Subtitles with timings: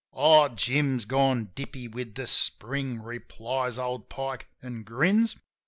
[0.13, 5.35] "Oh, Jim's gone dippy with the Spring"; replies old Pike an' grins.